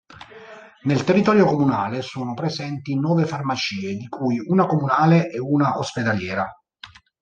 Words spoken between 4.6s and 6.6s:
comunale e una ospedaliera.